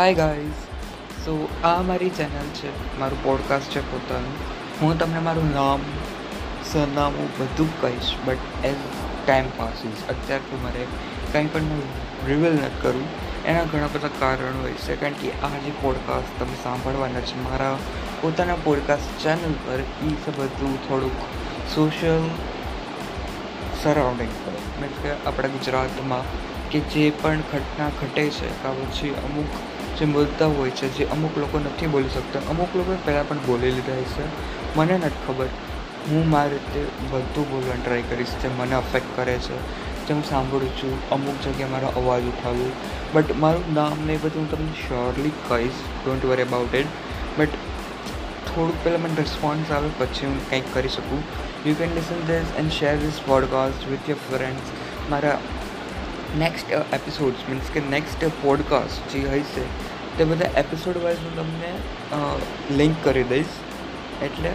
Hi 0.00 0.14
guys 0.14 0.52
so 1.24 1.48
આ 1.64 1.82
મારી 1.82 2.08
channel 2.08 2.46
છે. 2.54 2.98
મારું 3.00 3.24
પોડકાસ્ટ 3.24 3.70
છે 3.70 3.92
પોતાનું. 3.92 4.36
હું 4.80 4.98
તમને 4.98 5.18
મારું 5.18 5.54
નામ, 5.54 5.80
સરનામું 6.72 7.28
બધું 7.38 7.80
કહીશ 7.80 8.14
બટ 8.24 8.64
એઝ 8.64 8.74
ટાઈમ 9.26 9.44
પાસીસ 9.56 10.08
અત્યારથી 10.08 10.56
મારે 10.56 10.86
કંઈ 11.32 11.46
પણ 11.46 11.60
હું 11.60 11.82
રિવીલ 12.26 12.52
નથી 12.52 12.80
કરું. 12.82 13.04
એના 13.44 13.64
ઘણા 13.64 13.86
બધા 13.86 14.08
કારણો 14.20 14.62
હોય 14.62 14.72
છે. 14.72 14.96
કારણ 14.96 15.12
કે 15.12 15.30
આ 15.30 15.48
જે 15.48 15.72
પોડકાસ્ટ 15.82 16.40
તમે 16.40 16.54
સાંભળવાના 16.62 17.20
છે, 17.20 17.50
મારા 17.50 17.76
પોતાના 18.20 18.54
પોડકાસ્ટ 18.64 19.24
ચેનલ 19.24 19.52
પર 19.52 19.80
એ 19.80 20.10
છે 20.10 20.36
બધું 20.36 20.88
થોડુંક 20.88 21.18
સોશિયલ 21.74 22.30
સરાઉન્ડિંગ 23.82 24.30
પર. 24.46 24.52
મીન્સ 24.80 25.02
કે 25.02 25.12
આપણા 25.26 25.48
ગુજરાતમાં 25.48 26.24
કે 26.70 26.80
જે 26.80 27.10
પણ 27.10 27.40
ઘટના 27.40 27.88
ઘટે 27.88 28.30
છે, 28.30 28.62
કાં 28.62 28.90
પછી 28.90 29.10
અમુક 29.10 29.46
જે 29.98 30.04
મુદ્દા 30.04 30.46
હોય 30.46 30.70
છે, 30.70 30.98
જે 30.98 31.04
અમુક 31.04 31.38
લોકો 31.38 31.58
નથી 31.58 31.86
બોલી 31.86 32.08
શકતા. 32.08 32.40
અમુક 32.50 32.76
લોકો 32.76 32.96
પહેલાં 33.04 33.28
પણ 33.28 33.36
બોલી 33.36 33.70
લીધા 33.70 33.92
છે 33.92 34.22
મને 34.76 34.98
નથી 34.98 35.32
ખબર. 35.32 35.46
હું 36.10 36.30
મારી 36.30 36.50
રીતે 36.50 36.86
બધું 37.10 37.50
બોલવાનું 37.50 37.84
ટ્રાય 37.84 38.02
કરીશ, 38.02 38.28
જે 38.28 38.48
મને 38.48 38.74
અફેક્ટ 38.74 39.06
કરે 39.16 39.32
છે. 39.32 39.90
જે 40.06 40.14
હું 40.14 40.24
સાંભળું 40.24 40.68
છું, 40.68 41.10
અમુક 41.10 41.48
જગ્યાએ 41.48 41.70
મારો 41.70 41.86
અવાજ 41.86 42.22
ઉઠાવ્યો 42.22 42.72
બટ 43.12 43.36
મારું 43.36 43.74
નામ 43.74 44.06
ને 44.06 44.14
એ 44.14 44.16
બધું 44.16 44.42
હું 44.42 44.50
તમને 44.50 44.72
શ્યોરલી 44.88 45.30
કહીશ. 45.48 45.72
Don't 46.06 46.24
worry 46.24 46.42
about 46.42 46.74
it 46.74 46.86
but 47.38 47.48
થોડુંક 48.48 48.84
પહેલાં 48.84 49.02
મને 49.02 49.14
રિસ્પોન્સ 49.18 49.70
આવે, 49.70 49.88
પછી 49.98 50.26
હું 50.26 50.50
કંઈક 50.50 50.74
કરી 50.74 50.88
શકું. 50.88 51.22
You 51.66 51.74
can 51.74 51.94
listen 51.94 52.26
this 52.26 52.46
and 52.58 52.72
share 52.72 52.96
this 52.96 53.12
podcast 53.26 53.88
with 53.88 54.10
your 54.10 54.36
friends 54.36 54.62
મારા 55.10 55.38
નેક્સ્ટ 56.38 56.70
એપિસોડ્સ 56.94 57.48
મીન્સ 57.48 57.70
કે 57.74 57.80
નેક્સ્ટ 57.80 58.24
પોડકાસ્ટ 58.42 59.14
જે 59.14 59.20
હશે 59.28 59.64
તે 60.18 60.24
બધા 60.24 60.50
એપિસોડ 60.60 60.96
વાઇઝ 60.96 61.16
હું 61.16 61.36
તમને 61.36 61.70
લિંક 62.76 62.96
કરી 63.04 63.22
દઈશ. 63.22 63.46
એટલે 64.22 64.50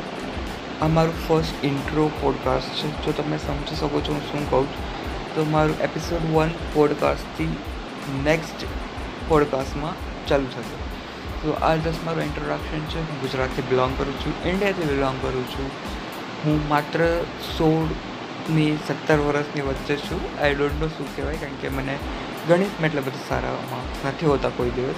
આ 0.82 0.88
મારું 0.88 1.28
ફર્સ્ટ 1.28 1.66
ઇન્ટ્રો 1.66 2.08
પોડકાસ્ટ 2.22 2.67
છે. 2.67 3.06
જો 3.06 3.12
તમે 3.12 3.38
સમજી 3.38 3.76
શકો 3.76 4.02
છો 4.02 4.14
હું 4.14 4.22
શું 4.22 4.50
કહું 4.50 4.66
છું. 4.66 5.36
તો 5.36 5.45
મારું 5.45 5.80
એપિસોડ 5.80 6.22
વન 6.34 6.50
પોડકાસ્ટથી 6.73 7.58
નેક્સ્ટ 8.23 8.66
પોડકાસ્ટમાં 9.28 9.94
ચાલુ 10.28 10.45
થશે. 10.45 10.78
તો 11.42 11.52
આ 11.62 11.76
જસ્ટ 11.76 12.06
મારું 12.06 12.23
ઇન્ટ્રોડક્શન 12.23 12.80
છે. 12.80 13.00
હું 13.00 13.22
ગુજરાતથી 13.22 13.62
બિલોંગ 13.62 13.98
કરું 13.98 14.20
છું 14.20 14.44
ઇન્ડિયાથી 14.45 14.84
બિલોંગ 14.84 15.22
કરું 15.22 15.48
છું. 15.48 15.72
હું 16.45 16.67
માત્ર 16.70 17.23
સોળ 17.58 17.88
ની 18.50 18.78
સત્તર 18.88 19.18
વર્ષની 19.18 19.62
વચ્ચે 19.62 19.96
છું. 19.96 20.40
આઈ 20.42 20.56
ડોન્ટ 20.56 20.82
નો 20.82 20.88
શું 20.88 21.16
કહેવાય, 21.16 21.36
કારણ 21.36 21.56
કે 21.62 21.70
મને 21.70 21.98
ગણિતમાં 22.48 22.88
એટલે 22.88 23.02
બધું 23.02 23.30
સારામાં 23.30 24.08
નથી 24.08 24.26
હોતા 24.26 24.50
કોઈ 24.50 24.70
દિવસ. 24.70 24.96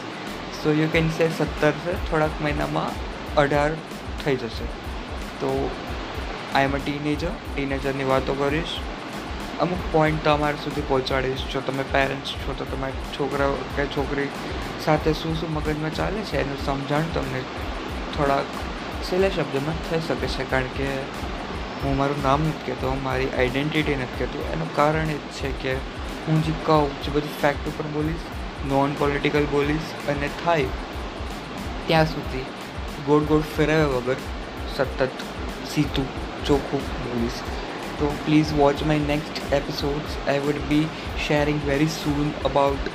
સો 0.64 0.72
યુ 0.72 0.88
કેન 0.92 1.10
સે 1.10 1.30
સત્તર 1.30 1.72
છે, 1.72 2.12
થોડાક 2.12 2.30
મહિનામાં 2.44 2.92
અઢાર 3.36 3.72
થઈ 4.26 4.36
જશે. 4.36 4.66
તો 5.40 5.70
આઈ 6.56 6.64
એમ 6.64 6.76
અ 6.76 6.78
ટીનેજર 6.78 7.28
ટીનેજરની 7.56 8.04
વાતો 8.04 8.34
કરીશ. 8.34 8.68
અમુક 9.60 9.78
પોઈન્ટ 9.92 10.24
તમારા 10.24 10.56
સુધી 10.64 10.82
પહોંચાડીશ. 10.82 11.38
જો 11.54 11.62
તમે 11.62 11.84
પેરેન્ટ્સ 11.84 12.30
છો, 12.30 12.54
તો 12.58 12.66
તમારી 12.66 12.94
છોકરા 13.20 13.50
કે 13.76 13.86
છોકરી 13.86 14.28
સાથે 14.86 15.14
શું 15.14 15.40
શું 15.40 15.54
મગજમાં 15.54 15.94
ચાલે 15.94 16.22
છે, 16.22 16.42
એનું 16.42 16.66
સમજણ 16.66 17.02
તમને 17.14 17.42
થોડાક 18.18 18.44
સહેલા 19.10 19.30
શબ્દમાં 19.30 19.76
થઈ 19.90 20.00
શકે 20.00 20.28
છે, 20.28 20.52
કારણ 20.52 20.64
કે 20.64 20.88
હું 21.84 21.98
મારું 21.98 22.22
નામ 22.24 22.42
નથી 22.42 22.66
કહેતો 22.66 22.92
મારી 23.04 23.30
આઈડેન્ટિટી 23.38 23.96
નથી 23.96 24.20
કહેતો. 24.20 24.44
એનું 24.54 24.76
કારણ 24.76 25.14
એ 25.16 25.18
જ 25.18 25.34
છે 25.40 25.52
કે 25.64 25.74
હું 26.28 26.44
જે 26.44 26.54
કહું 26.66 26.92
જે 27.04 27.12
બધી 27.12 27.34
ફેક્ટ 27.42 27.70
ઉપર 27.72 27.88
બોલીશ 27.94 28.26
નોન 28.68 28.96
પોલિટિકલ 29.00 29.46
બોલીશ 29.52 29.94
અને 30.10 30.30
થાય 30.44 30.66
ત્યાં 31.88 32.06
સુધી 32.06 32.46
ગોળ 33.08 33.24
ગોળ 33.24 33.48
ફેરવ્યા 33.58 33.86
વગર 33.86 34.16
સતત 34.78 35.10
સીધું 35.74 36.08
ચોખ્ખું 36.46 36.88
બોલીશ. 37.06 37.42
તો 38.00 38.14
please 38.26 38.54
watch 38.54 38.82
my 38.84 39.00
next 39.00 39.54
episodes 39.54 40.22
I 40.28 40.40
would 40.40 40.64
be 40.70 40.86
sharing 41.28 41.62
very 41.66 41.92
soon 41.98 42.32
about 42.46 42.90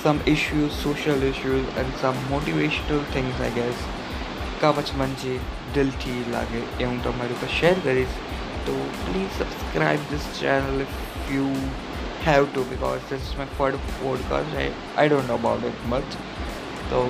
some 0.00 0.18
issues, 0.30 0.74
social 0.80 1.22
issues, 1.28 1.70
and 1.76 1.94
some 2.00 2.18
motivational 2.32 3.00
things, 3.14 3.38
I 3.46 3.48
guess. 3.54 3.78
કા 4.60 4.72
પછી 4.72 4.98
મને 4.98 5.18
જે 5.22 5.34
દિલથી 5.74 6.18
લાગે 6.32 6.58
એ 6.60 6.84
હું 6.84 6.98
તમારી 7.02 7.38
ઉપર 7.38 7.52
શેર 7.56 7.74
કરીશ 7.84 8.18
તો 8.66 8.76
please 9.00 9.38
subscribe 9.38 10.10
this 10.10 10.28
channel 10.40 10.84
if 10.84 10.98
you 11.36 11.48
have 12.26 12.50
to 12.52 12.66
because 12.70 13.08
this 13.10 13.32
my 13.40 13.56
third 13.58 13.96
podcast 14.02 14.60
I 14.60 14.70
I 14.96 15.08
don't 15.08 15.32
know 15.32 15.40
about 15.40 15.66
it 15.72 15.88
much 15.94 16.04
તો 16.90 17.02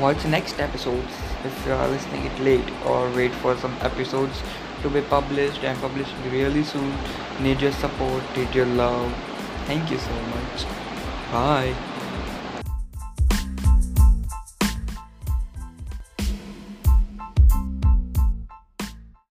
watch 0.00 0.24
next 0.26 0.60
episodes 0.60 1.18
if 1.44 1.66
you 1.66 1.72
are 1.74 1.88
listening 1.88 2.24
it 2.30 2.40
late 2.40 2.70
or 2.86 3.00
wait 3.18 3.34
for 3.42 3.54
some 3.56 3.76
episodes 3.82 4.42
to 4.82 4.88
be 4.88 5.02
published 5.12 5.62
and 5.64 5.80
published 5.80 6.26
really 6.32 6.64
soon 6.64 6.90
need 7.40 7.60
your 7.60 7.76
support 7.84 8.36
need 8.36 8.60
your 8.60 8.68
love 8.82 9.08
thank 9.70 9.96
you 9.96 10.04
so 10.10 10.20
much 10.34 10.68
bye 11.32 11.91